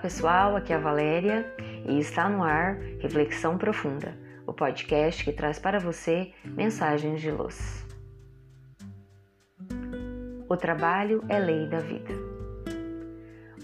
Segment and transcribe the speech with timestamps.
[0.00, 1.44] pessoal, aqui é a Valéria
[1.86, 4.16] e está no ar Reflexão Profunda,
[4.46, 7.86] o podcast que traz para você mensagens de luz.
[10.48, 12.14] O trabalho é lei da vida.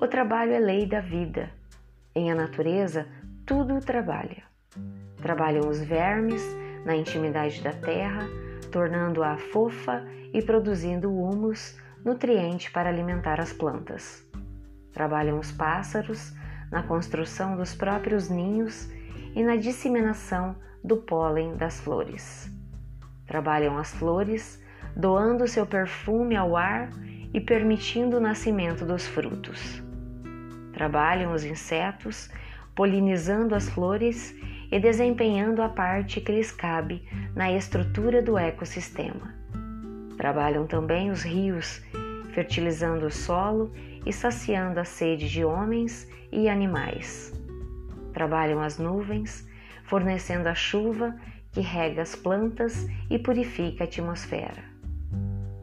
[0.00, 1.50] O trabalho é lei da vida.
[2.14, 3.06] Em a natureza,
[3.44, 4.42] tudo trabalha.
[5.20, 6.42] Trabalham os vermes
[6.86, 8.26] na intimidade da terra,
[8.72, 10.02] tornando-a fofa
[10.32, 14.31] e produzindo humus, nutriente para alimentar as plantas.
[14.92, 16.34] Trabalham os pássaros
[16.70, 18.90] na construção dos próprios ninhos
[19.34, 22.50] e na disseminação do pólen das flores.
[23.26, 24.62] Trabalham as flores,
[24.96, 26.90] doando seu perfume ao ar
[27.32, 29.82] e permitindo o nascimento dos frutos.
[30.72, 32.30] Trabalham os insetos,
[32.74, 34.34] polinizando as flores
[34.70, 39.34] e desempenhando a parte que lhes cabe na estrutura do ecossistema.
[40.16, 41.82] Trabalham também os rios,
[42.32, 43.72] fertilizando o solo
[44.04, 47.32] e saciando a sede de homens e animais.
[48.12, 49.48] Trabalham as nuvens,
[49.84, 51.14] fornecendo a chuva
[51.52, 54.64] que rega as plantas e purifica a atmosfera.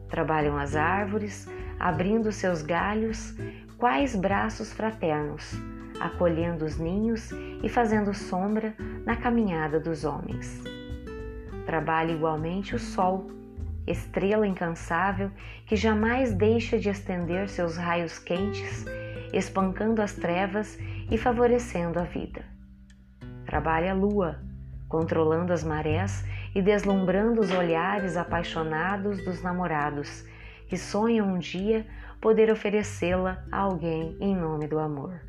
[0.08, 1.48] Trabalham as árvores,
[1.78, 3.34] abrindo seus galhos,
[3.76, 5.54] quais braços fraternos,
[6.00, 7.30] acolhendo os ninhos
[7.62, 10.62] e fazendo sombra na caminhada dos homens.
[11.66, 13.39] Trabalha igualmente o sol,
[13.86, 15.30] estrela incansável
[15.66, 18.84] que jamais deixa de estender seus raios quentes,
[19.32, 20.78] espancando as trevas
[21.10, 22.44] e favorecendo a vida.
[23.46, 24.40] Trabalha a lua,
[24.88, 30.24] controlando as marés e deslumbrando os olhares apaixonados dos namorados
[30.66, 31.84] que sonham um dia
[32.20, 35.20] poder oferecê-la a alguém em nome do amor.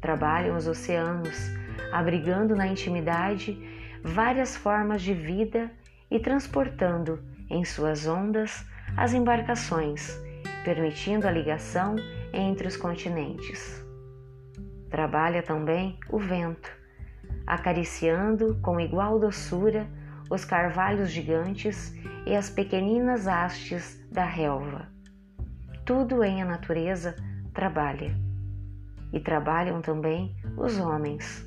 [0.00, 1.50] Trabalham os oceanos,
[1.92, 3.58] abrigando na intimidade
[4.04, 5.68] várias formas de vida
[6.08, 7.18] e transportando
[7.48, 8.64] em suas ondas
[8.96, 10.18] as embarcações,
[10.64, 11.96] permitindo a ligação
[12.32, 13.84] entre os continentes.
[14.90, 16.70] Trabalha também o vento,
[17.46, 19.86] acariciando com igual doçura
[20.30, 21.94] os carvalhos gigantes
[22.26, 24.88] e as pequeninas hastes da relva.
[25.84, 27.14] Tudo em a natureza
[27.54, 28.14] trabalha.
[29.12, 31.46] E trabalham também os homens.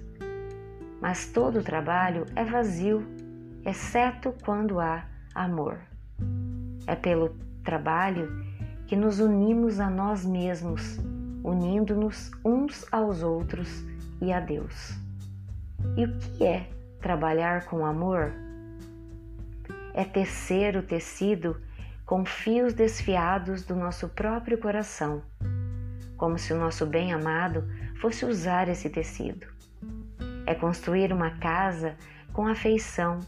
[1.01, 3.05] Mas todo trabalho é vazio,
[3.65, 5.05] exceto quando há
[5.35, 5.88] amor.
[6.89, 8.27] É pelo trabalho
[8.87, 10.97] que nos unimos a nós mesmos,
[11.43, 13.85] unindo-nos uns aos outros
[14.19, 14.97] e a Deus.
[15.95, 16.67] E o que é
[16.99, 18.33] trabalhar com amor?
[19.93, 21.61] É tecer o tecido
[22.07, 25.21] com fios desfiados do nosso próprio coração,
[26.17, 27.69] como se o nosso bem-amado
[28.01, 29.45] fosse usar esse tecido.
[30.47, 31.95] É construir uma casa
[32.33, 33.19] com afeição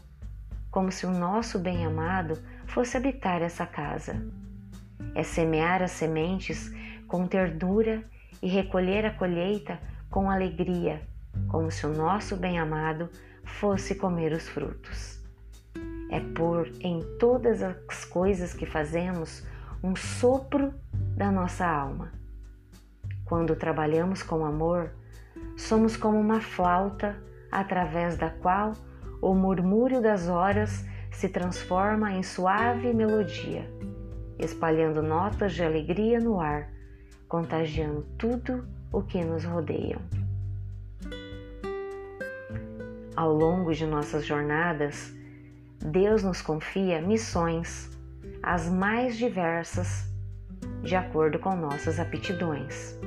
[0.72, 2.38] como se o nosso bem-amado
[2.72, 4.16] fosse habitar essa casa.
[5.14, 6.72] É semear as sementes
[7.06, 8.02] com ternura
[8.40, 9.78] e recolher a colheita
[10.10, 11.02] com alegria,
[11.48, 13.10] como se o nosso bem-amado
[13.44, 15.22] fosse comer os frutos.
[16.10, 19.46] É pôr em todas as coisas que fazemos
[19.82, 20.72] um sopro
[21.14, 22.10] da nossa alma.
[23.26, 24.90] Quando trabalhamos com amor,
[25.58, 28.72] somos como uma flauta através da qual
[29.20, 33.68] o murmúrio das horas se transforma em suave melodia,
[34.38, 36.70] espalhando notas de alegria no ar,
[37.28, 39.98] contagiando tudo o que nos rodeia.
[43.14, 45.14] Ao longo de nossas jornadas,
[45.78, 47.90] Deus nos confia missões,
[48.42, 50.10] as mais diversas,
[50.82, 52.98] de acordo com nossas aptidões.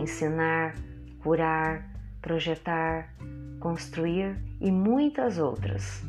[0.00, 0.74] Ensinar,
[1.22, 1.88] curar,
[2.20, 3.14] projetar,
[3.60, 6.02] construir e muitas outras.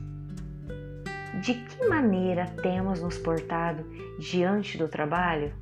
[1.41, 3.83] De que maneira temos nos portado
[4.17, 5.53] diante do trabalho?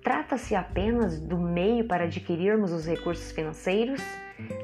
[0.00, 4.00] Trata-se apenas do meio para adquirirmos os recursos financeiros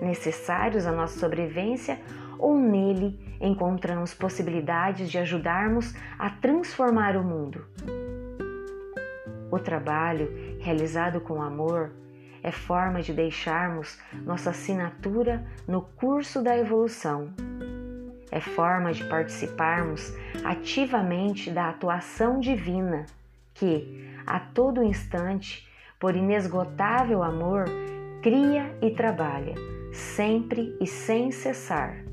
[0.01, 1.99] necessários à nossa sobrevivência
[2.39, 7.67] ou nele encontramos possibilidades de ajudarmos a transformar o mundo?
[9.51, 11.93] O trabalho realizado com amor
[12.45, 17.33] é forma de deixarmos nossa assinatura no curso da evolução.
[18.31, 20.13] É forma de participarmos
[20.45, 23.07] ativamente da atuação divina
[23.55, 27.65] que, a todo instante, por inesgotável amor,
[28.23, 29.55] cria e trabalha,
[29.93, 32.05] sempre e sem cessar.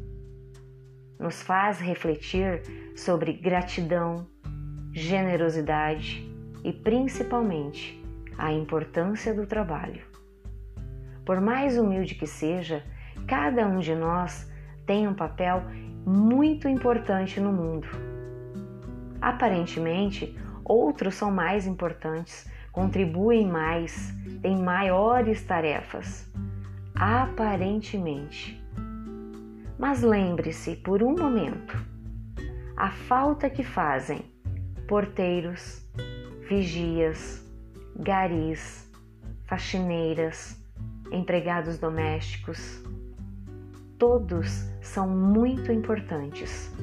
[1.20, 2.62] Nos faz refletir
[2.96, 4.28] sobre gratidão,
[4.92, 6.28] generosidade
[6.64, 8.02] e, principalmente,
[8.38, 10.02] a importância do trabalho.
[11.26, 12.84] Por mais humilde que seja,
[13.28, 14.50] cada um de nós
[14.86, 15.64] tem um papel
[16.06, 17.88] muito importante no mundo.
[19.19, 26.31] Aparentemente, outros são mais importantes, contribuem mais, têm maiores tarefas,
[26.94, 28.62] aparentemente.
[29.80, 31.78] Mas lembre-se por um momento:
[32.78, 34.24] a falta que fazem
[34.88, 35.84] porteiros,
[36.48, 37.44] vigias,
[37.96, 38.92] garis,
[39.46, 40.63] faxineiras,
[41.12, 42.84] empregados domésticos,
[43.97, 46.74] todos são muito importantes.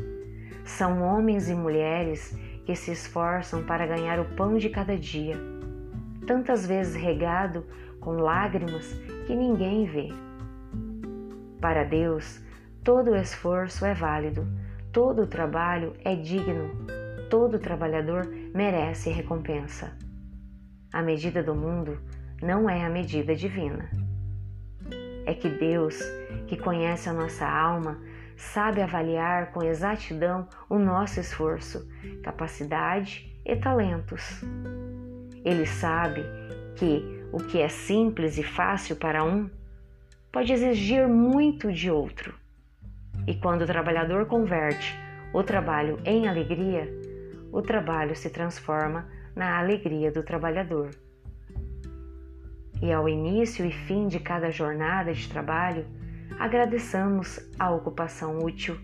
[0.65, 5.37] São homens e mulheres que se esforçam para ganhar o pão de cada dia,
[6.27, 7.67] tantas vezes regado
[8.01, 8.93] com lágrimas
[9.27, 10.09] que ninguém vê.
[11.61, 12.43] Para Deus,
[12.83, 14.47] todo esforço é válido,
[14.93, 16.71] todo trabalho é digno,
[17.29, 19.97] todo trabalhador merece recompensa.
[20.93, 21.99] A medida do mundo
[22.43, 23.89] não é a medida divina.
[25.25, 25.99] É que Deus,
[26.47, 27.99] que conhece a nossa alma,
[28.37, 31.89] sabe avaliar com exatidão o nosso esforço,
[32.23, 34.43] capacidade e talentos.
[35.45, 36.25] Ele sabe
[36.77, 39.49] que o que é simples e fácil para um
[40.31, 42.35] pode exigir muito de outro.
[43.27, 44.99] E quando o trabalhador converte
[45.33, 46.89] o trabalho em alegria,
[47.53, 50.91] o trabalho se transforma na alegria do trabalhador.
[52.83, 55.87] E ao início e fim de cada jornada de trabalho,
[56.39, 58.79] agradeçamos a ocupação útil,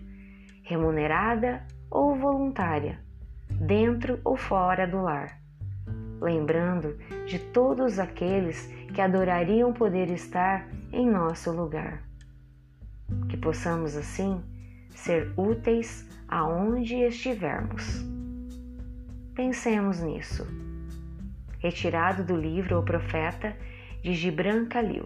[0.63, 2.99] remunerada ou voluntária,
[3.49, 5.39] dentro ou fora do lar,
[6.21, 12.03] lembrando de todos aqueles que adorariam poder estar em nosso lugar.
[13.29, 14.43] Que possamos assim
[14.91, 18.05] ser úteis aonde estivermos.
[19.33, 20.45] Pensemos nisso.
[21.59, 23.55] Retirado do livro O Profeta
[24.03, 25.05] de Gibran Khalil.